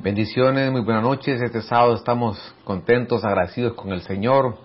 [0.00, 1.42] Bendiciones, muy buenas noches.
[1.42, 4.56] Este sábado estamos contentos, agradecidos con el Señor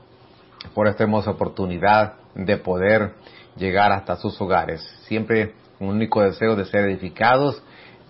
[0.76, 3.16] por esta hermosa oportunidad de poder
[3.58, 4.82] llegar hasta sus hogares.
[5.08, 7.64] Siempre un único deseo de ser edificados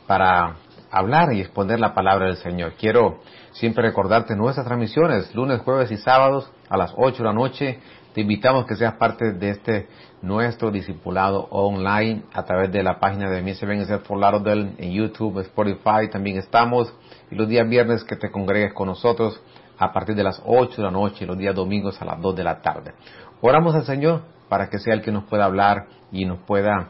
[0.05, 0.57] para
[0.91, 2.73] hablar y exponer la palabra del Señor.
[2.73, 3.21] Quiero
[3.53, 7.79] siempre recordarte nuestras transmisiones, lunes, jueves y sábados a las 8 de la noche.
[8.13, 9.87] Te invitamos que seas parte de este
[10.21, 13.65] nuestro discipulado online a través de la página de Mise
[13.99, 16.93] for Lauderdale en YouTube, Spotify, también estamos.
[17.31, 19.41] Y los días viernes que te congregues con nosotros
[19.79, 22.35] a partir de las 8 de la noche y los días domingos a las 2
[22.35, 22.93] de la tarde.
[23.41, 26.89] Oramos al Señor para que sea el que nos pueda hablar y nos pueda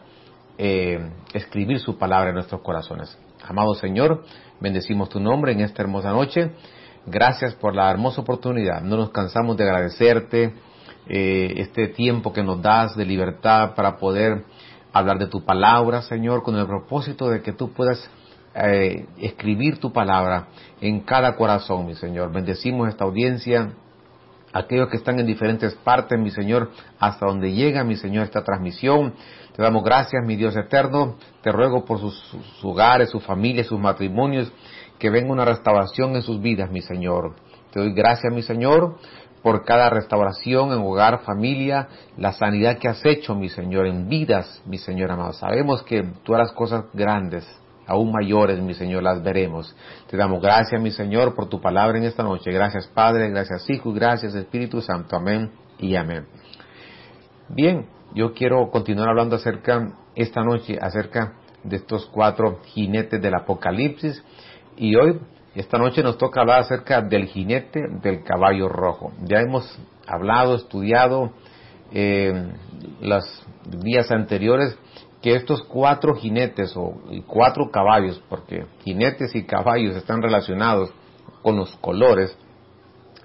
[0.58, 3.18] eh, escribir su palabra en nuestros corazones.
[3.48, 4.26] Amado Señor,
[4.60, 6.52] bendecimos tu nombre en esta hermosa noche.
[7.06, 8.82] Gracias por la hermosa oportunidad.
[8.82, 10.54] No nos cansamos de agradecerte
[11.08, 14.46] eh, este tiempo que nos das de libertad para poder
[14.94, 18.10] hablar de tu palabra, Señor, con el propósito de que tú puedas
[18.56, 20.48] eh, escribir tu palabra
[20.80, 22.32] en cada corazón, mi Señor.
[22.32, 23.74] Bendecimos esta audiencia,
[24.54, 29.14] aquellos que están en diferentes partes, mi Señor, hasta donde llega, mi Señor, esta transmisión.
[29.56, 31.16] Te damos gracias, mi Dios eterno.
[31.42, 34.52] Te ruego por sus, sus hogares, sus familias, sus matrimonios,
[35.00, 37.36] que venga una restauración en sus vidas, mi Señor.
[37.72, 38.98] Te doy gracias, mi Señor,
[39.44, 44.64] por cada restauración en hogar, familia, la sanidad que has hecho, mi Señor, en vidas,
[44.66, 45.34] mi Señor amado.
[45.34, 47.46] Sabemos que tú harás cosas grandes,
[47.86, 49.76] aún mayores, mi Señor, las veremos.
[50.10, 52.52] Te damos gracias, mi Señor, por tu palabra en esta noche.
[52.52, 55.18] Gracias, Padre, gracias, Hijo, gracias, Espíritu Santo.
[55.18, 56.26] Amén y amén.
[57.50, 57.86] Bien,
[58.16, 61.34] yo quiero continuar hablando acerca, esta noche, acerca
[61.66, 64.24] de estos cuatro jinetes del Apocalipsis.
[64.78, 65.20] Y hoy
[65.56, 69.12] esta noche nos toca hablar acerca del jinete del caballo rojo.
[69.24, 71.32] Ya hemos hablado, estudiado
[71.92, 72.52] eh,
[73.02, 73.24] los
[73.82, 74.78] días anteriores
[75.22, 76.96] que estos cuatro jinetes o
[77.28, 80.92] cuatro caballos, porque jinetes y caballos están relacionados
[81.42, 82.36] con los colores,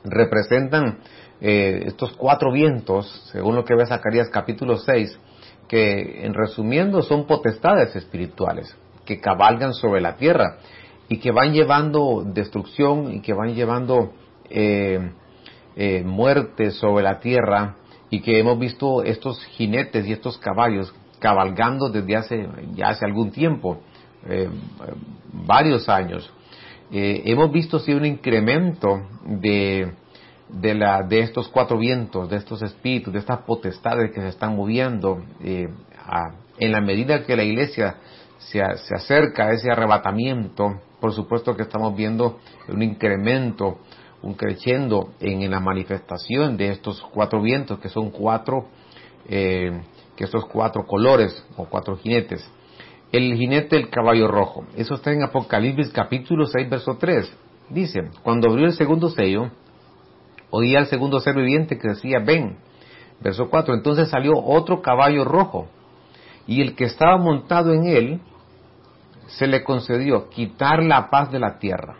[0.05, 0.99] representan
[1.41, 5.19] eh, estos cuatro vientos, según lo que ve Zacarías capítulo 6,
[5.67, 10.59] que en resumiendo son potestades espirituales que cabalgan sobre la tierra
[11.09, 14.13] y que van llevando destrucción y que van llevando
[14.51, 15.11] eh,
[15.77, 17.77] eh, muerte sobre la tierra
[18.11, 23.31] y que hemos visto estos jinetes y estos caballos cabalgando desde hace ya hace algún
[23.31, 23.81] tiempo,
[24.27, 24.49] eh,
[25.33, 26.31] varios años.
[26.91, 29.93] hemos visto sí un incremento de,
[30.49, 34.57] de, la, de estos cuatro vientos, de estos espíritus, de estas potestades que se están
[34.57, 37.97] moviendo en la medida que la iglesia
[38.39, 42.39] se, se acerca a ese arrebatamiento por supuesto que estamos viendo
[42.69, 43.79] un incremento,
[44.23, 48.67] un creciendo en, la manifestación de estos cuatro vientos, que son cuatro,
[49.29, 49.81] eh,
[50.17, 52.49] que estos cuatro colores o cuatro jinetes.
[53.13, 57.33] El jinete del caballo rojo, eso está en Apocalipsis capítulo 6, verso 3.
[57.71, 59.51] Dice, cuando abrió el segundo sello,
[60.51, 62.59] oía al segundo ser viviente que decía, ven.
[63.21, 65.69] Verso 4, entonces salió otro caballo rojo,
[66.47, 68.21] y el que estaba montado en él
[69.29, 71.97] se le concedió quitar la paz de la tierra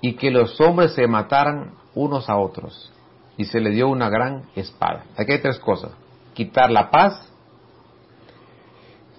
[0.00, 2.92] y que los hombres se mataran unos a otros.
[3.36, 5.04] Y se le dio una gran espada.
[5.16, 5.92] Aquí hay tres cosas.
[6.34, 7.32] Quitar la paz,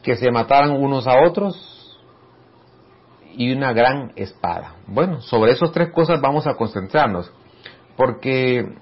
[0.03, 1.97] que se mataran unos a otros
[3.35, 4.75] y una gran espada.
[4.87, 7.31] Bueno, sobre esas tres cosas vamos a concentrarnos.
[7.95, 8.75] Porque,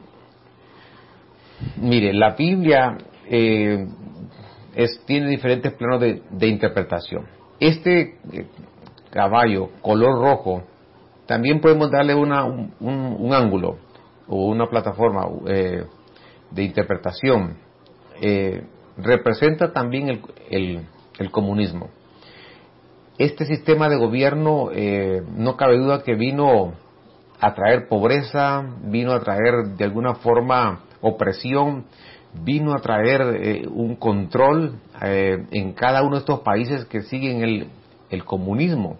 [1.75, 3.87] mire, la Biblia eh,
[5.05, 7.36] tiene diferentes planos de interpretación.
[7.59, 8.45] Este eh,
[9.09, 10.63] caballo color rojo,
[11.25, 13.77] también podemos darle una, un, ángulo
[14.27, 15.85] o una plataforma eh,
[16.51, 17.57] de interpretación.
[18.21, 18.63] Eh,
[18.97, 20.09] representa también
[20.49, 20.85] el,
[21.19, 21.89] el, comunismo.
[23.17, 24.69] Este sistema de gobierno
[25.35, 26.73] no cabe duda que vino
[27.39, 31.85] a traer pobreza, vino a traer de alguna forma opresión,
[32.43, 37.43] vino a traer eh, un control eh, en cada uno de estos países que siguen
[37.43, 37.67] el,
[38.09, 38.97] el comunismo.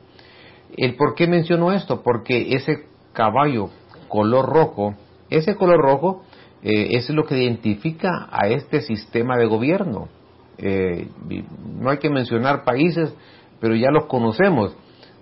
[0.76, 2.02] ¿El por qué menciono esto?
[2.04, 3.70] Porque ese caballo
[4.08, 4.96] color rojo,
[5.30, 6.24] ese color rojo
[6.64, 10.10] eh, es lo que identifica a este sistema de gobierno.
[10.58, 13.14] no hay que mencionar países,
[13.60, 14.76] pero ya los conocemos.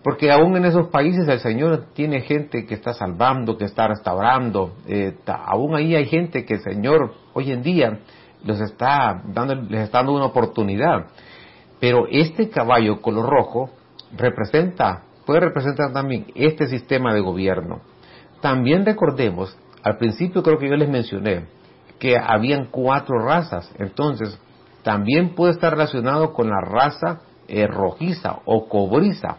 [0.06, 4.76] Porque aún en esos países el Señor tiene gente que está salvando, que está restaurando.
[4.88, 8.02] Eh, aún ahí hay gente que el Señor hoy en día
[8.44, 11.08] les está dando, les está dando una oportunidad.
[11.80, 13.72] Pero este caballo color rojo
[14.16, 17.82] representa, puede representar también este sistema de gobierno.
[18.42, 21.48] También recordemos, al principio creo que yo les mencioné
[21.98, 23.74] que habían cuatro razas.
[23.80, 24.40] Entonces,
[24.84, 29.38] también puede estar relacionado con la raza eh, rojiza o cobriza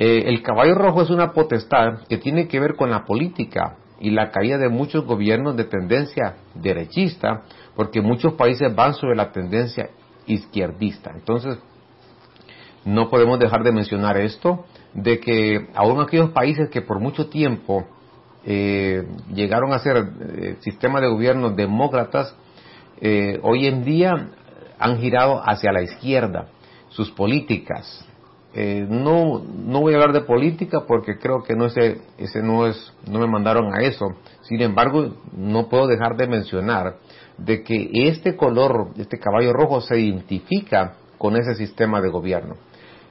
[0.00, 4.10] Eh, el caballo rojo es una potestad que tiene que ver con la política y
[4.10, 7.42] la caída de muchos gobiernos de tendencia derechista,
[7.76, 9.90] porque muchos países van sobre la tendencia
[10.26, 11.12] izquierdista.
[11.14, 11.58] Entonces,
[12.86, 14.64] no podemos dejar de mencionar esto,
[14.94, 17.86] de que aún aquellos países que por mucho tiempo
[18.46, 22.34] eh, llegaron a ser eh, sistemas de gobierno demócratas,
[23.02, 24.30] eh, hoy en día
[24.78, 26.48] han girado hacia la izquierda
[26.88, 28.06] sus políticas.
[28.54, 32.92] No, no voy a hablar de política porque creo que no ese, ese no es,
[33.08, 34.06] no me mandaron a eso.
[34.42, 36.96] Sin embargo, no puedo dejar de mencionar
[37.38, 42.56] de que este color, este caballo rojo se identifica con ese sistema de gobierno.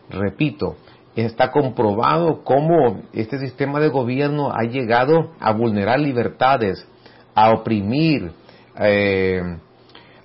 [0.10, 0.76] Repito,
[1.16, 6.88] está comprobado cómo este sistema de gobierno ha llegado a vulnerar libertades,
[7.34, 8.32] a oprimir
[8.80, 9.42] eh,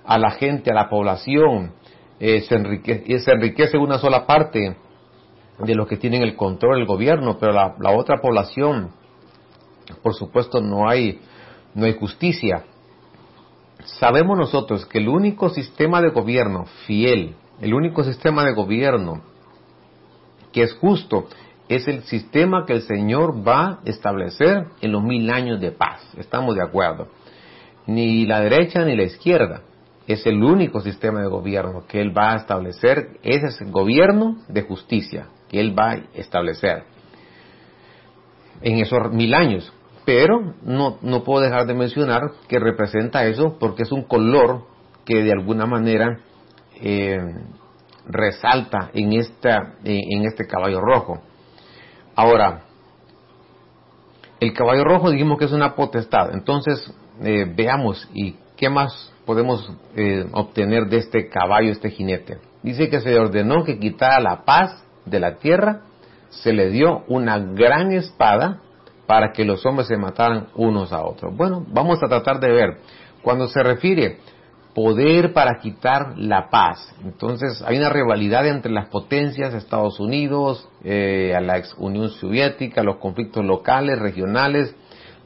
[0.03, 1.73] a la gente, a la población,
[2.19, 4.75] eh, se, enriquece, se enriquece una sola parte
[5.59, 8.91] de los que tienen el control del gobierno, pero la, otra población,
[10.01, 11.21] por supuesto, no hay,
[11.73, 12.65] no hay justicia.
[13.99, 19.21] Sabemos nosotros que el único sistema de gobierno fiel, el único sistema de gobierno
[20.51, 21.27] que es justo,
[21.67, 26.01] es el sistema que el Señor va a establecer en los mil años de paz.
[26.17, 27.07] Estamos de acuerdo.
[27.87, 29.61] Ni la derecha ni la izquierda.
[30.07, 33.17] Es el único sistema de gobierno que Él va a establecer.
[33.23, 36.83] Ese es el gobierno de justicia que Él va a establecer
[38.61, 39.71] en esos mil años.
[40.05, 44.63] Pero no, no puedo dejar de mencionar que representa eso porque es un color
[45.03, 46.19] que de alguna manera
[46.81, 47.17] eh,
[48.07, 51.21] resalta en, esta, en este caballo rojo.
[52.15, 52.63] Ahora,
[54.39, 59.71] el caballo rojo dijimos que es una potestad, entonces eh, veamos y qué más podemos
[59.95, 62.37] eh, obtener de este caballo, este jinete.
[62.61, 65.81] Dice que se ordenó que quitara la paz de la tierra,
[66.29, 68.61] se le dio una gran espada
[69.07, 71.35] para que los hombres se mataran unos a otros.
[71.35, 72.77] Bueno, vamos a tratar de ver.
[73.21, 74.17] Cuando se refiere
[74.75, 76.93] poder para quitar la paz.
[77.03, 82.83] Entonces hay una rivalidad entre las potencias, Estados Unidos, eh, a la ex Unión Soviética,
[82.83, 84.75] los conflictos locales, regionales.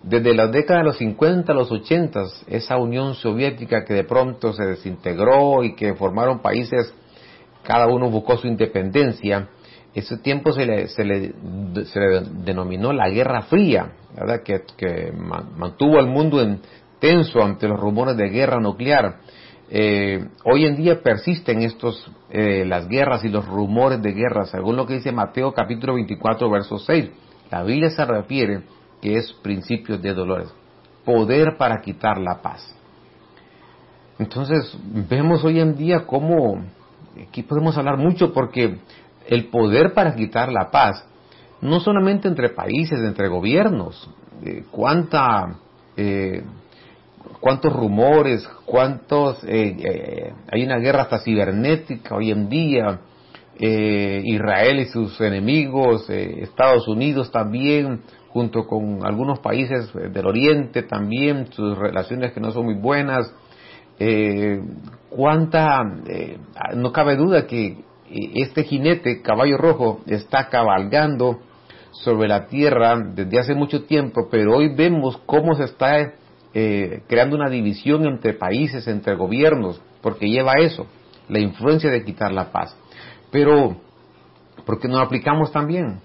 [0.03, 4.53] Desde las décadas de los 50 a los 80, esa Unión Soviética que de pronto
[4.53, 6.93] se desintegró y que formaron países,
[7.63, 9.49] cada uno buscó su independencia,
[9.99, 11.33] ese tiempo se le, se le,
[11.85, 14.41] se le denominó la Guerra Fría, ¿verdad?
[14.43, 16.59] Que, que mantuvo al mundo en
[16.99, 19.19] tenso ante los rumores de guerra nuclear
[19.71, 24.75] eh, hoy en día persisten estos, eh, las guerras y los rumores de guerra, según
[24.75, 27.11] lo que dice Mateo capítulo 24, verso 6.
[27.51, 28.63] La Biblia se refiere
[28.99, 30.51] que es principios de dolores,
[31.05, 32.75] poder para quitar la paz.
[34.17, 34.75] Entonces,
[35.07, 36.65] vemos hoy en día cómo,
[37.27, 38.79] aquí podemos hablar mucho porque
[39.29, 41.05] el poder para quitar la paz,
[41.61, 44.09] no solamente entre países, entre gobiernos,
[44.43, 45.57] eh, cuánta
[47.39, 52.99] cuántos rumores, cuántos, eh, eh, hay una guerra hasta cibernética hoy en día,
[53.57, 61.51] eh, Israel y sus enemigos, Estados Unidos también, junto con algunos países del Oriente también,
[61.51, 63.33] sus relaciones que no son muy buenas.
[65.09, 65.81] cuánta,
[66.75, 71.39] no cabe duda que este jinete, caballo rojo, está cabalgando
[71.91, 76.13] sobre la tierra desde hace mucho tiempo, pero hoy vemos cómo se está
[76.53, 80.87] eh, creando una división entre países, entre gobiernos, porque lleva eso,
[81.27, 82.75] la influencia de quitar la paz.
[83.31, 83.77] Pero,
[84.65, 85.99] ¿por qué no aplicamos también?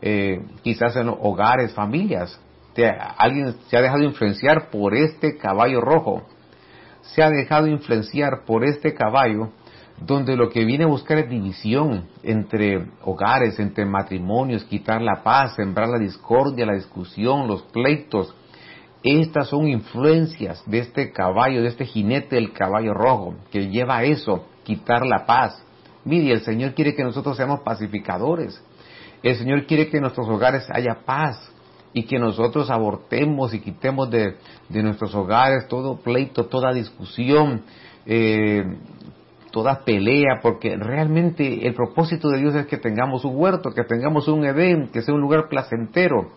[0.00, 2.40] Eh, quizás en hogares, familias.
[3.16, 6.22] alguien se ha dejado influenciar por este caballo rojo.
[7.02, 9.50] Se ha dejado influenciar por este caballo
[10.00, 15.56] donde lo que viene a buscar es división entre hogares, entre matrimonios, quitar la paz,
[15.56, 18.34] sembrar la discordia, la discusión, los pleitos,
[19.02, 24.04] estas son influencias de este caballo, de este jinete del caballo rojo, que lleva a
[24.04, 25.62] eso, quitar la paz.
[26.04, 28.62] Mire, el Señor quiere que nosotros seamos pacificadores.
[29.22, 31.52] El Señor quiere que en nuestros hogares haya paz
[31.92, 34.36] y que nosotros abortemos y quitemos de,
[34.68, 37.62] nuestros hogares todo pleito, toda discusión,
[38.04, 38.64] eh,
[39.50, 44.28] toda pelea, porque realmente el propósito de Dios es que tengamos un huerto, que tengamos
[44.28, 46.30] un Edén, que sea un lugar placentero.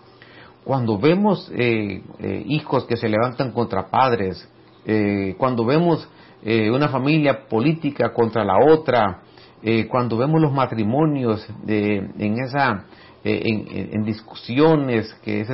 [0.64, 4.48] Cuando vemos eh, eh, hijos que se levantan contra padres,
[4.86, 6.08] eh, cuando vemos
[6.44, 9.22] una familia política contra la otra,
[9.88, 12.86] cuando vemos los matrimonios en esa
[13.24, 15.46] en, discusiones que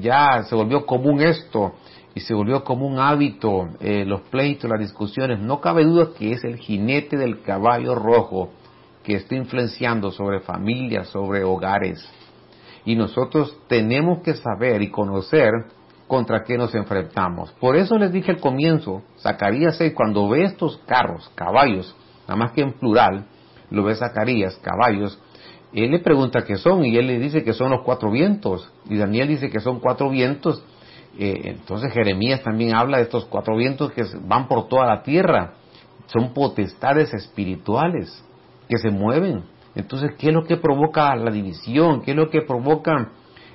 [0.00, 1.72] ya se volvió común esto
[2.18, 6.42] y se volvió como un hábito los pleitos, las discusiones, no cabe duda que es
[6.42, 8.50] el jinete del caballo rojo
[9.04, 12.04] que está influenciando sobre familias, sobre hogares.
[12.84, 15.52] y nosotros tenemos que saber y conocer
[16.08, 17.52] contra qué nos enfrentamos.
[17.60, 22.50] Por eso les dije al comienzo, Zacarías 6, cuando ve estos carros, caballos, nada más
[22.50, 23.26] que en plural,
[23.70, 25.22] lo ve Zacarías, caballos,
[25.72, 28.96] él le pregunta qué son y él le dice que son los cuatro vientos y
[28.96, 30.64] Daniel dice que son cuatro vientos.
[31.18, 35.54] Eh, entonces Jeremías también habla de estos cuatro vientos que van por toda la tierra.
[36.06, 38.24] Son potestades espirituales
[38.68, 39.44] que se mueven.
[39.74, 42.02] Entonces, ¿qué es lo que provoca la división?
[42.02, 43.10] ¿Qué es lo que provoca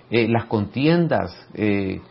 [0.10, 1.32] eh, las contiendas?
[1.54, 2.02] Eh,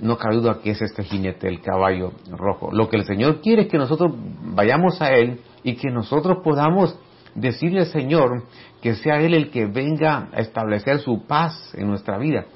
[0.00, 2.70] no cabe duda que es este jinete, el caballo rojo.
[2.72, 4.12] Lo que el Señor quiere es que nosotros
[4.54, 6.96] vayamos a Él y que nosotros podamos
[7.34, 8.44] decirle al Señor
[8.80, 12.46] que sea Él el que venga a establecer su paz en nuestra vida.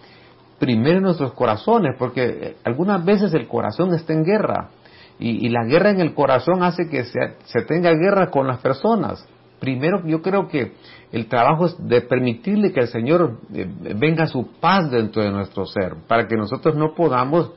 [0.58, 4.70] Primero en nuestros corazones, porque eh, algunas veces el corazón está en guerra
[5.18, 9.26] y, la guerra en el corazón hace que se, tenga guerra con las personas.
[9.58, 10.72] Primero yo creo que
[11.12, 15.64] el trabajo es de permitirle que el Señor eh, venga su paz dentro de nuestro
[15.64, 17.52] ser, para que nosotros no podamos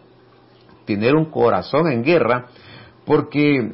[0.85, 2.47] tener un corazón en guerra,
[3.05, 3.73] porque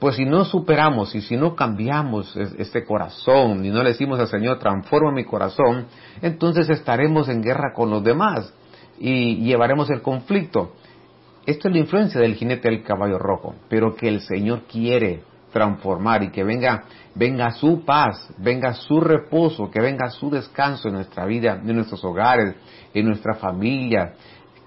[0.00, 4.28] pues si no superamos y si no cambiamos este corazón y no le decimos al
[4.28, 5.86] Señor, transforma mi corazón,
[6.22, 8.52] entonces estaremos en guerra con los demás
[8.98, 10.72] y llevaremos el conflicto.
[11.44, 16.22] Esto es la influencia del jinete del caballo rojo, pero que el Señor quiere transformar
[16.22, 21.26] y que venga, venga su paz, venga su reposo, que venga su descanso en nuestra
[21.26, 22.54] vida, en nuestros hogares,
[22.94, 24.14] en nuestra familia,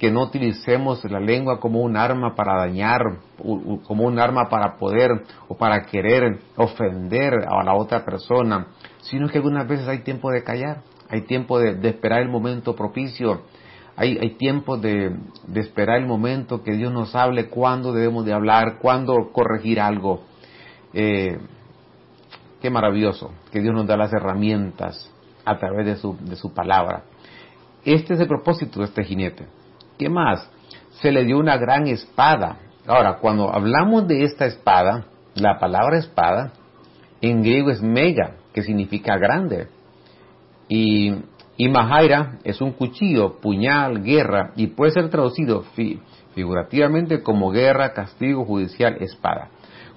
[0.03, 5.11] que no utilicemos la lengua como un arma para dañar, como un arma para poder
[5.47, 8.67] o para querer ofender a la otra persona,
[8.99, 13.43] sino que algunas veces hay tiempo de callar, hay tiempo de, esperar el momento propicio,
[13.95, 15.15] hay, tiempo de,
[15.55, 20.25] esperar el momento que Dios nos hable, cuándo debemos de hablar, cuándo corregir algo.
[20.93, 21.37] Eh,
[22.61, 25.09] qué maravilloso que Dios nos da las herramientas
[25.45, 27.03] a través de su palabra.
[27.85, 29.62] Este es el propósito de este jinete
[30.03, 30.51] ¿Qué más?
[30.99, 32.57] Se le dio una gran espada.
[32.85, 36.51] Ahora, cuando hablamos de esta espada, la palabra espada
[37.21, 39.69] en griego es mega, que significa grande.
[40.67, 41.13] Y,
[41.55, 45.63] y mahaira es un cuchillo, puñal, guerra, y puede ser traducido
[46.35, 49.51] figurativamente como guerra, castigo judicial, espada.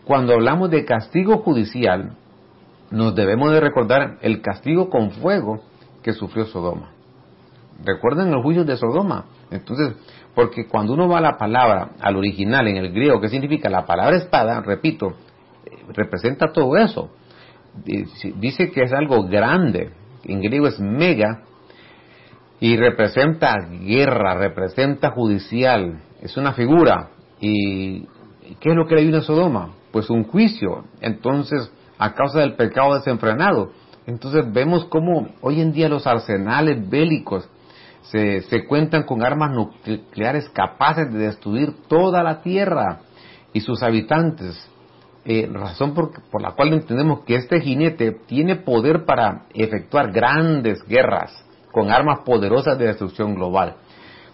[0.05, 2.13] Cuando hablamos de castigo judicial,
[2.93, 5.63] nos debemos de recordar el castigo con fuego
[6.05, 6.93] que sufrió Sodoma.
[7.85, 9.27] ¿Recuerdan el juicio de Sodoma?
[9.51, 9.95] Entonces,
[10.35, 13.69] porque cuando uno va a la palabra, al original en el griego, ¿qué significa?
[13.71, 15.15] La palabra espada, repito,
[15.95, 17.11] representa todo eso.
[17.85, 19.91] Dice que es algo grande,
[20.25, 21.43] en griego es mega,
[22.59, 27.11] y representa guerra, representa judicial, es una figura.
[27.39, 28.07] ¿Y
[28.61, 29.75] qué es lo que le dio a Sodoma?
[29.93, 30.85] Pues un juicio.
[31.03, 33.73] Entonces, a causa del pecado desenfrenado.
[34.07, 37.49] Entonces vemos cómo hoy en día los arsenales bélicos
[38.11, 43.01] se, cuentan con armas nucleares capaces de destruir toda la Tierra
[43.53, 44.71] y sus habitantes.
[45.25, 50.85] Eh, razón por, por, la cual entendemos que este jinete tiene poder para efectuar grandes
[50.87, 53.77] guerras con armas poderosas de destrucción global.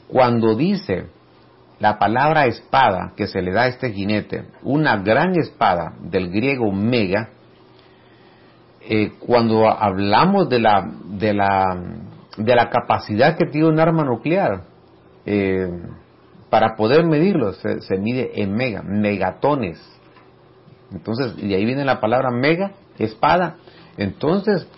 [0.08, 1.06] Cuando dice
[1.80, 6.70] la palabra espada que se le da a este jinete, una gran espada del griego
[6.70, 7.30] mega,
[8.82, 11.76] eh, cuando hablamos de la, de la
[12.36, 14.64] de la capacidad que tiene un arma nuclear.
[15.24, 15.68] Eh,
[16.50, 19.80] para poder medirlo se, mide en mega, megatones.
[20.92, 23.56] Entonces, y ahí viene la palabra mega, espada.
[23.96, 24.68] Entonces,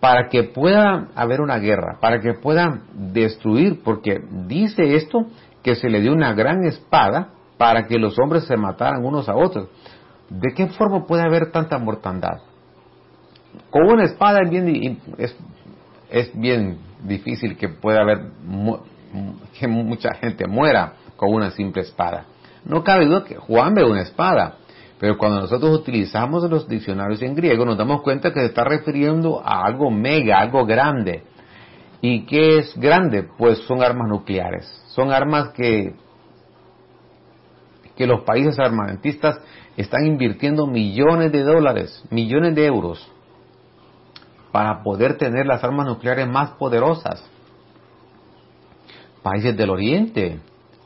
[0.00, 4.18] para que pueda haber una guerra, para que pueda destruir, porque
[4.48, 5.26] dice esto
[5.62, 9.36] que se le dio una gran espada para que los hombres se mataran unos a
[9.36, 9.68] otros.
[10.28, 12.40] ¿De qué forma puede haber tanta mortandad?
[13.70, 15.36] Con una espada es bien, es,
[16.10, 18.30] es bien difícil que pueda haber
[19.58, 22.24] que mucha gente muera con una simple espada.
[22.64, 24.56] No cabe duda que Juan ve una espada,
[24.98, 29.42] pero cuando nosotros utilizamos los diccionarios en griego nos damos cuenta que se está refiriendo
[29.44, 31.24] a algo mega, algo grande.
[32.00, 33.22] ¿Y qué es grande?
[33.38, 34.66] Pues son armas nucleares.
[34.88, 35.94] Son armas que,
[37.96, 39.40] que los países armamentistas
[39.76, 43.11] están invirtiendo millones de dólares, millones de euros
[44.52, 47.24] para poder tener las armas nucleares más poderosas.
[49.22, 50.40] Países del Oriente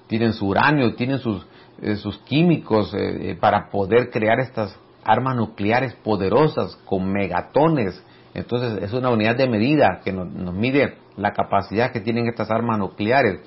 [0.07, 1.45] tienen su uranio, tienen sus,
[1.83, 8.03] eh, químicos eh, eh, para poder crear estas armas nucleares poderosas con megatones.
[8.35, 12.79] Entonces es una unidad de medida que nos, mide la capacidad que tienen estas armas
[12.79, 13.41] nucleares.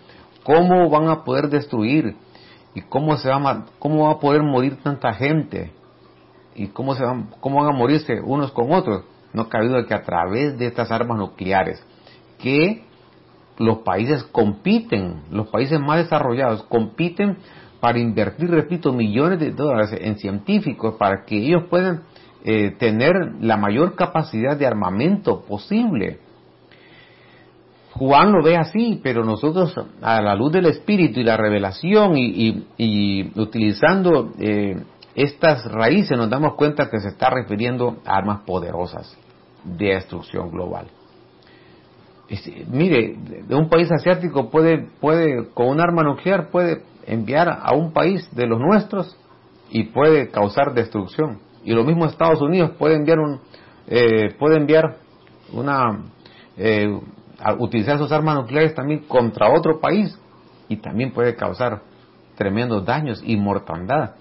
[0.43, 2.15] ¿Cómo van a poder destruir?
[2.73, 5.71] ¿Y cómo, se va, cómo va a poder morir tanta gente?
[6.55, 9.03] ¿Y cómo, se van, cómo van a morirse unos con otros?
[9.33, 11.85] No cabe duda que a través de estas armas nucleares,
[12.39, 12.83] que
[13.57, 17.37] los países compiten, los países más desarrollados compiten
[17.79, 22.03] para invertir, repito, millones de dólares en científicos para que ellos puedan
[22.43, 26.19] eh, tener la mayor capacidad de armamento posible.
[27.93, 33.31] Juan lo ve así, pero nosotros a la luz del Espíritu y la revelación y,
[33.35, 34.81] utilizando eh,
[35.23, 39.17] estas raíces nos damos cuenta que se está refiriendo a armas poderosas
[39.63, 40.87] de destrucción global.
[42.67, 47.91] mire, de un país asiático puede, puede, con un arma nuclear puede enviar a un
[47.91, 49.17] país de los nuestros
[49.69, 51.39] y puede causar destrucción.
[51.65, 53.41] Y lo mismo Estados Unidos puede enviar un,
[53.87, 54.97] eh, puede enviar
[55.51, 56.05] una,
[56.55, 56.87] eh,
[57.57, 60.17] utilizar sus armas nucleares también contra otro país
[60.69, 61.81] y también puede causar
[62.35, 64.11] tremendos daños y mortandad.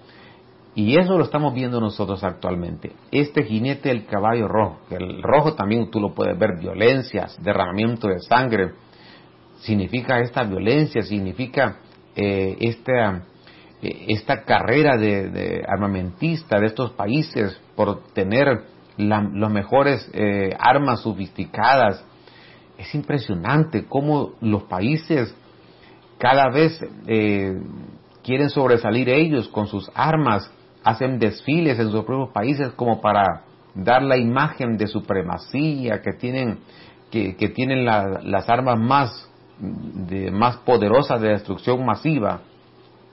[0.75, 2.93] Y eso lo estamos viendo nosotros actualmente.
[3.11, 8.07] Este jinete del caballo rojo, que el rojo también tú lo puedes ver, violencias, derramamiento
[8.07, 8.73] de sangre,
[9.57, 11.79] significa esta violencia, significa
[12.15, 13.23] eh, esta,
[13.81, 18.63] eh, esta carrera de, armamentista de estos países por tener
[18.97, 22.05] las mejores eh, armas sofisticadas.
[22.77, 25.35] Es impresionante cómo los países
[26.17, 26.79] cada vez
[28.23, 30.51] quieren sobresalir ellos con sus armas
[30.89, 33.43] hacen desfiles en sus propios países como para
[33.75, 36.59] dar la imagen de supremacía, que tienen,
[37.11, 39.29] que, tienen las armas más,
[39.59, 42.41] de, más poderosas de destrucción masiva.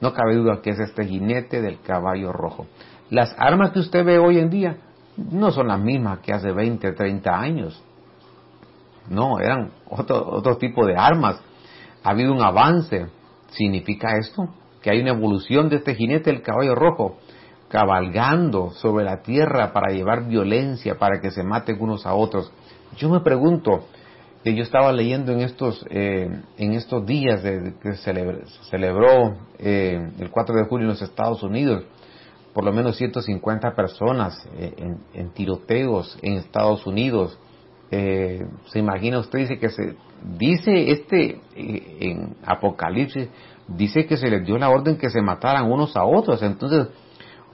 [0.00, 2.66] No cabe duda que es este jinete del caballo rojo.
[3.10, 4.78] Las armas que usted ve hoy en día
[5.16, 7.82] no son las mismas que hace 20, 30 años.
[9.08, 11.40] No, eran otro, otro tipo de armas.
[12.02, 13.06] Ha habido un avance.
[13.50, 14.48] ¿Significa esto?
[14.82, 17.16] Que hay una evolución de este jinete del caballo rojo
[17.68, 22.52] cabalgando sobre la tierra para llevar violencia, para que se maten unos a otros.
[22.96, 23.84] Yo me pregunto,
[24.46, 28.14] que yo estaba leyendo en estos, eh, en estos días de, que se
[28.70, 31.82] celebró, eh, el 4 de julio en los Estados Unidos,
[32.54, 34.72] por lo menos 150 personas eh,
[35.14, 37.36] en, tiroteos en Estados Unidos.
[37.90, 39.96] se imagina usted, dice que se,
[40.38, 43.28] dice este en Apocalipsis,
[43.66, 46.40] dice que se les dio la orden que se mataran unos a otros.
[46.44, 46.86] Entonces,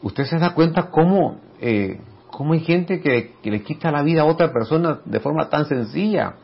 [0.02, 4.26] usted se da cuenta cómo, eh, cómo hay gente que, le quita la vida a
[4.26, 6.34] otra persona de forma tan sencilla,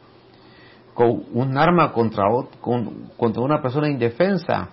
[0.94, 2.24] con un arma contra,
[2.60, 4.70] contra una persona indefensa,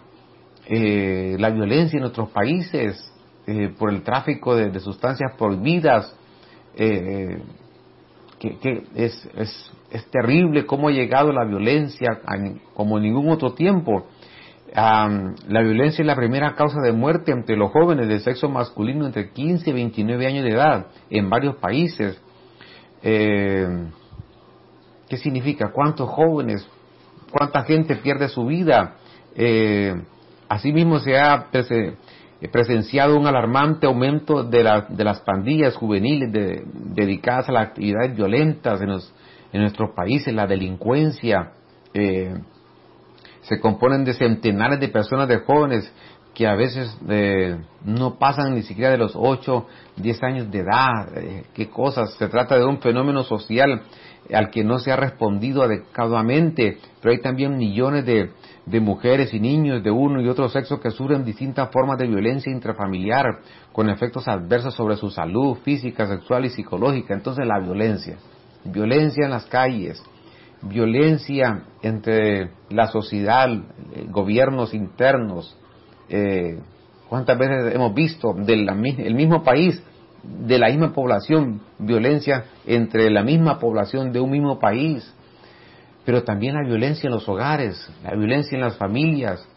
[0.68, 3.14] eh, la violencia en nuestros países
[3.46, 6.16] eh, por el tráfico de, sustancias prohibidas,
[6.76, 7.42] que,
[8.96, 12.20] es, es, es, terrible cómo ha llegado la violencia
[12.74, 14.08] como en ningún otro tiempo
[14.76, 19.32] la violencia es la primera causa de muerte entre los jóvenes de sexo masculino entre
[19.32, 22.22] 15 y 29 años de edad en varios países.
[23.02, 23.68] Eh,
[25.08, 25.72] ¿Qué significa?
[25.72, 26.68] ¿Cuántos jóvenes?
[27.32, 28.96] ¿Cuánta gente pierde su vida?
[29.36, 29.96] Eh,
[30.50, 31.48] asimismo se ha
[32.52, 36.34] presenciado un alarmante aumento de, las pandillas juveniles
[36.74, 41.52] dedicadas a las actividades violentas en, nuestros países, la delincuencia.
[41.94, 42.34] Eh,
[43.48, 45.92] se componen de centenares de personas de jóvenes
[46.34, 51.18] que a veces eh, no pasan ni siquiera de los 8, 10 años de edad.
[51.18, 52.14] Eh, ¿Qué cosas?
[52.16, 53.84] Se trata de un fenómeno social
[54.34, 58.32] al que no se ha respondido adecuadamente, pero hay también millones de,
[58.66, 62.52] de mujeres y niños de uno y otro sexo que sufren distintas formas de violencia
[62.52, 63.26] intrafamiliar
[63.72, 67.14] con efectos adversos sobre su salud física, sexual y psicológica.
[67.14, 68.18] Entonces la violencia,
[68.66, 70.04] violencia en las calles,
[70.66, 75.58] violencia entre la sociedad, eh, gobiernos internos.
[76.10, 76.60] Eh,
[77.10, 79.82] ¿Cuántas veces hemos visto del el mismo país,
[80.24, 85.14] de la misma población, violencia entre la misma población de un mismo país?
[86.04, 89.48] Pero también la violencia en los hogares, la violencia en las familias.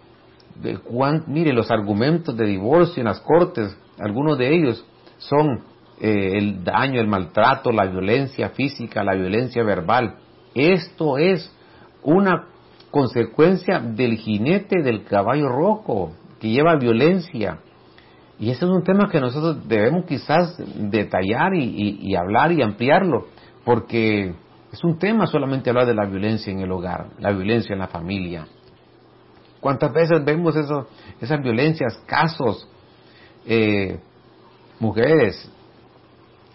[1.27, 4.85] Mire, los argumentos de divorcio en las cortes, algunos de ellos
[5.19, 5.63] son
[6.01, 10.17] eh, el daño, el maltrato, la violencia física, la violencia verbal
[10.59, 11.51] esto es
[12.03, 12.47] una
[12.91, 17.59] consecuencia del jinete del caballo rojo que lleva violencia.
[18.39, 23.27] Y ese es un tema que nosotros debemos quizás detallar y, hablar y ampliarlo,
[23.65, 24.33] porque
[24.73, 27.89] es un tema solamente hablar de la violencia en el hogar, la violencia en la
[27.89, 28.47] familia.
[29.61, 30.87] ¿Cuántas veces vemos eso,
[31.21, 32.69] esas violencias, casos,
[33.45, 33.99] eh,
[34.79, 35.51] mujeres,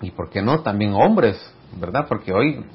[0.02, 2.06] y por qué no, también hombres, ¿verdad?
[2.08, 2.66] Porque hoy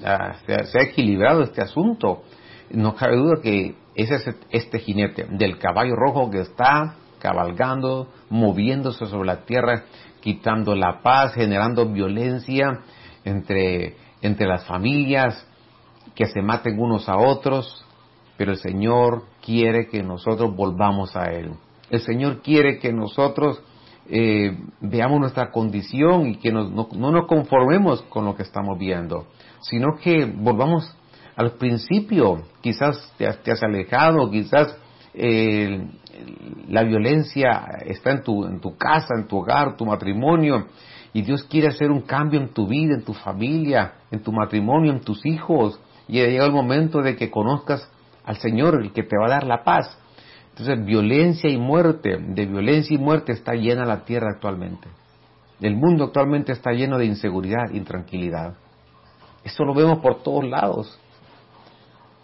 [0.46, 2.22] se, ha equilibrado este asunto.
[2.70, 9.06] No cabe duda que ese es este jinete del caballo rojo que está cabalgando, moviéndose
[9.06, 9.84] sobre la tierra,
[10.20, 12.80] quitando la paz, generando violencia
[13.24, 15.46] entre, entre las familias,
[16.14, 17.84] que se maten unos a otros.
[18.36, 21.54] pero el Señor quiere que nosotros volvamos a Él.
[21.90, 23.60] El Señor quiere que nosotros
[24.10, 29.26] eh, veamos nuestra condición y que no, nos conformemos con lo que estamos viendo,
[29.60, 30.94] sino que volvamos
[31.36, 32.42] al principio.
[32.60, 34.76] Quizás te, has alejado, quizás
[35.14, 35.86] eh,
[36.68, 40.66] la violencia está en tu, en tu casa, en tu hogar, tu matrimonio,
[41.12, 44.92] y Dios quiere hacer un cambio en tu vida, en tu familia, en tu matrimonio,
[44.92, 47.90] en tus hijos, y llega el momento de que conozcas
[48.24, 49.98] al Señor, el que te va a dar la paz.
[50.58, 54.88] Entonces, violencia y muerte, de violencia y muerte está llena la tierra actualmente.
[55.60, 58.54] El mundo actualmente está lleno de inseguridad, intranquilidad.
[59.44, 60.98] Eso lo vemos por todos lados,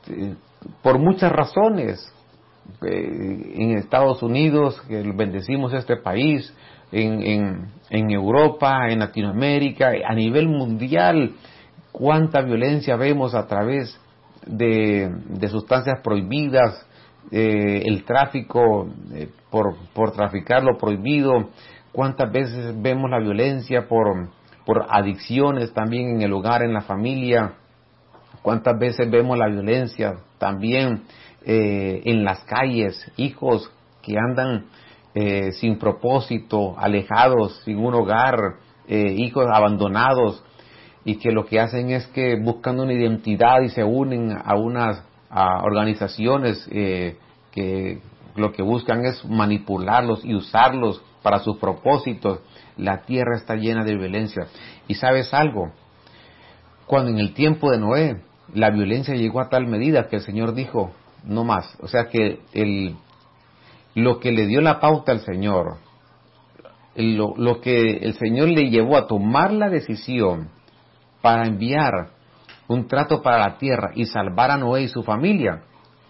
[0.08, 0.34] eh,
[0.82, 2.10] por muchas razones.
[2.82, 6.52] Eh, en Estados Unidos, que bendecimos este país,
[6.90, 11.34] en, en, Europa, en Latinoamérica, a nivel mundial,
[11.92, 13.98] cuánta violencia vemos a través
[14.46, 15.10] de,
[15.50, 16.86] sustancias prohibidas,
[17.30, 21.50] eh, el tráfico eh, por, por traficar lo prohibido,
[21.92, 24.28] cuántas veces vemos la violencia por,
[24.66, 27.54] por adicciones también en el hogar, en la familia,
[28.42, 31.04] cuántas veces vemos la violencia también
[31.44, 33.70] eh, en las calles, hijos
[34.02, 34.66] que andan
[35.14, 38.36] eh, sin propósito, alejados, sin un hogar,
[38.86, 40.44] hijos abandonados,
[41.06, 45.02] y que lo que hacen es que buscan una identidad y se unen a unas
[45.30, 48.00] organizaciones que
[48.36, 52.40] lo que buscan es manipularlos y usarlos para sus propósitos.
[52.76, 54.46] La tierra está llena de violencia.
[54.88, 55.72] ¿Y sabes algo?
[56.86, 60.54] Cuando en el tiempo de Noé la violencia llegó a tal medida que el Señor
[60.54, 60.92] dijo,
[61.24, 61.76] no más.
[61.80, 62.96] O sea que el,
[63.94, 65.78] lo que le dio la pauta al Señor,
[66.94, 70.50] lo, lo que el Señor le llevó a tomar la decisión
[71.22, 72.10] para enviar
[72.68, 75.62] un trato para la tierra y salvar a Noé y su familia,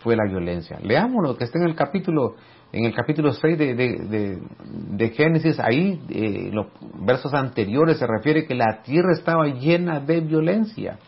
[0.05, 0.79] fue la violencia.
[0.83, 2.37] Leamos lo que está en el capítulo,
[2.73, 6.67] en el capítulo 6 de, de, de, Génesis, ahí eh, los
[7.01, 10.99] versos anteriores se refiere que la tierra estaba llena de violencia.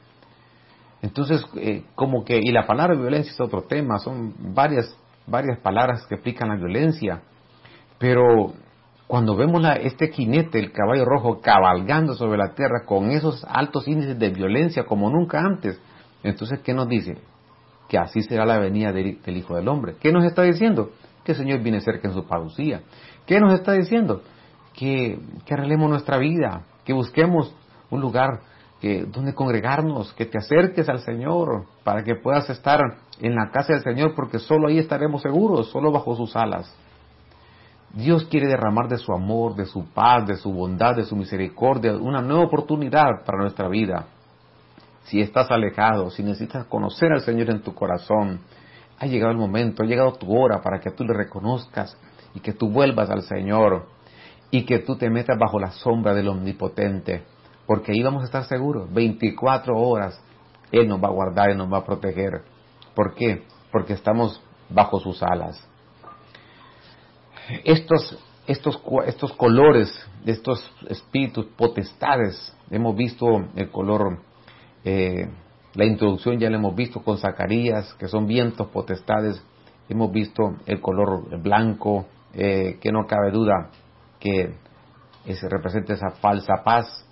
[1.03, 6.07] Entonces, eh, como que, y la palabra violencia es otro tema, son varias, varias palabras
[6.07, 7.21] que explican la violencia,
[7.99, 8.55] pero
[9.07, 14.19] cuando vemos este jinete, el caballo rojo, cabalgando sobre la tierra con esos altos índices
[14.19, 15.81] de violencia como nunca antes,
[16.23, 17.19] entonces, ¿qué nos dice?
[17.89, 19.95] Que así será la venida del, Hijo del Hombre.
[20.01, 20.91] ¿Qué nos está diciendo?
[21.25, 22.83] Que el Señor viene cerca en su parucía.
[23.27, 24.23] ¿Qué nos está diciendo?
[24.75, 27.55] Que, que arreglemos nuestra vida, que busquemos
[27.91, 28.41] un lugar
[29.09, 32.81] donde congregarnos, que te acerques al Señor para que puedas estar
[33.21, 36.73] en la casa del Señor porque solo ahí estaremos seguros, solo bajo sus alas.
[37.97, 41.97] Dios quiere derramar de su amor, de su paz, de su bondad, de su misericordia,
[41.97, 44.07] una nueva oportunidad para nuestra vida.
[45.05, 48.41] Si estás alejado, si necesitas conocer al Señor en tu corazón,
[48.99, 51.99] ha llegado el momento, ha llegado tu hora para que tú le reconozcas
[52.35, 53.87] y que tú vuelvas al Señor
[54.51, 57.25] y que tú te metas bajo la sombra del Omnipotente
[57.67, 58.93] porque ahí vamos a estar seguros.
[58.93, 60.19] 24 horas
[60.71, 62.43] Él nos va a guardar y nos va a proteger.
[62.95, 63.45] ¿Por qué?
[63.73, 65.69] Porque estamos bajo sus alas.
[67.65, 69.93] Estos, estos, estos colores,
[70.25, 74.19] estos espíritus potestades, hemos visto el color,
[74.85, 75.29] eh,
[75.75, 79.43] la introducción ya la hemos visto con Zacarías, que son vientos potestades,
[79.89, 83.71] hemos visto el color blanco, eh, que no cabe duda
[84.19, 84.55] que
[85.25, 87.07] se representa esa falsa paz,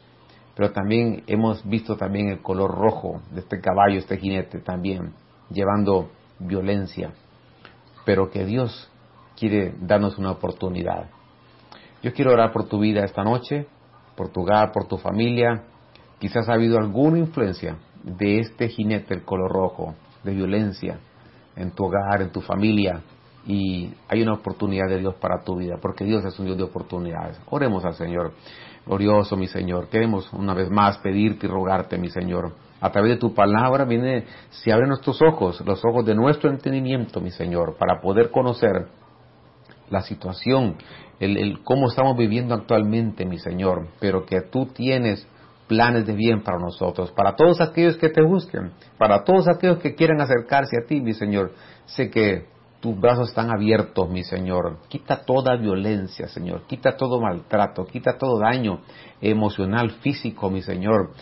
[0.55, 5.13] pero también hemos visto también el color rojo de este caballo, este jinete también,
[5.51, 7.13] llevando violencia,
[8.05, 8.91] pero que Dios
[9.37, 11.11] quiere darnos una oportunidad.
[12.03, 13.67] Yo quiero orar por tu vida esta noche,
[14.17, 15.65] por tu hogar, por tu familia.
[16.19, 20.99] Quizás ha habido alguna influencia de este jinete, el color rojo, de violencia
[21.57, 23.03] en tu hogar, en tu familia,
[23.47, 26.65] y hay una oportunidad de Dios para tu vida, porque Dios es un Dios de
[26.65, 27.41] oportunidades.
[27.51, 28.33] Oremos al Señor.
[28.87, 29.89] Glorioso, mi Señor.
[29.89, 32.53] Queremos una vez más pedirte y rogarte, mi Señor.
[32.81, 37.21] A través de tu palabra viene, se abren nuestros ojos, los ojos de nuestro entendimiento,
[37.21, 38.89] mi Señor, para poder conocer
[39.91, 40.77] la situación,
[41.21, 45.27] el, cómo estamos viviendo actualmente, mi Señor, pero que tú tienes
[45.69, 49.95] planes de bien para nosotros, para todos aquellos que te busquen, para todos aquellos que
[49.95, 51.53] quieran acercarse a ti, mi Señor.
[51.87, 52.47] Sé que
[52.81, 54.79] tus brazos están abiertos, mi Señor.
[54.89, 56.67] Quita toda violencia, Señor.
[56.67, 58.81] Quita todo maltrato, quita todo daño
[59.23, 61.13] emocional, físico, mi Señor.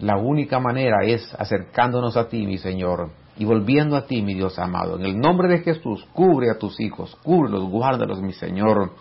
[0.00, 4.58] La única manera es acercándonos a ti, mi Señor, y volviendo a ti, mi Dios
[4.58, 4.96] amado.
[4.96, 8.92] En el nombre de Jesús, cubre a tus hijos, cúbrelos, guárdalos, mi Señor.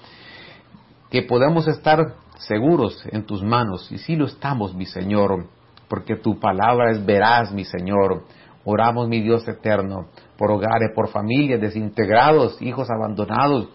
[1.09, 5.47] Que podamos estar seguros en tus manos, y sí lo estamos, mi Señor,
[5.87, 8.23] porque tu palabra es veraz, mi Señor
[8.63, 13.69] Oramos, mi Dios eterno, por hogares, por familias desintegrados, hijos abandonados,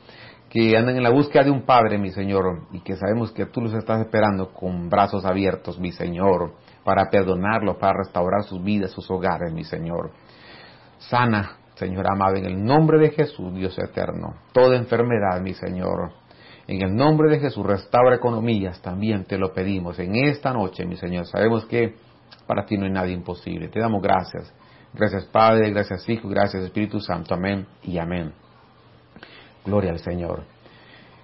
[0.49, 3.62] que andan en la búsqueda de un padre, mi Señor, y que sabemos que tú
[3.62, 6.53] los estás esperando con brazos abiertos, mi Señor,
[6.85, 10.12] para perdonarlos, para restaurar sus vidas, sus hogares, mi Señor.
[10.99, 16.13] Sana, Señor amado, en el nombre de Jesús, Dios eterno, toda enfermedad, mi Señor.
[16.67, 20.97] En el nombre de Jesús, restaura economías, también te lo pedimos en esta noche, mi
[20.97, 21.27] Señor.
[21.27, 21.95] Sabemos que
[22.47, 23.69] para ti no hay nada imposible.
[23.69, 24.53] Te damos gracias.
[24.93, 27.35] Gracias Padre, gracias Hijo, gracias Espíritu Santo.
[27.35, 28.33] Amén y amén.
[29.65, 30.45] Gloria al Señor.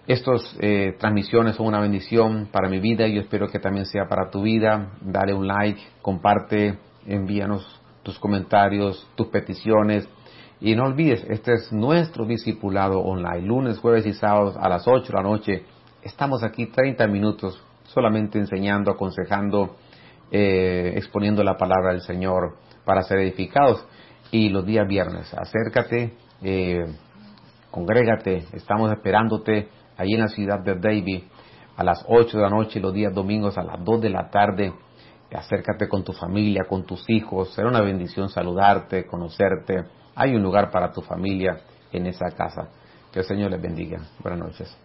[0.07, 4.07] Estas eh, transmisiones son una bendición para mi vida y yo espero que también sea
[4.09, 4.93] para tu vida.
[5.01, 10.09] Dale un like, comparte, envíanos tus comentarios, tus peticiones.
[10.61, 15.09] Y no olvides, este es nuestro discipulado online, lunes, jueves y sábados a las 8
[15.09, 15.65] de la noche.
[16.03, 19.77] Estamos aquí 30 minutos solamente enseñando, aconsejando,
[20.31, 23.85] eh, exponiendo la palabra del Señor para ser edificados.
[24.31, 26.85] Y los días viernes, acércate, eh,
[27.71, 31.25] congrégate, estamos esperándote allí en la ciudad de David
[31.77, 34.73] a las 8 de la noche los días domingos a las 2 de la tarde.
[35.37, 37.55] Acércate con tu familia, con tus hijos.
[37.55, 39.85] Será una bendición saludarte, conocerte.
[40.15, 41.61] Hay un lugar para tu familia
[41.93, 42.69] en esa casa.
[43.13, 43.99] Que el Señor les bendiga.
[44.23, 44.82] Buenas noches.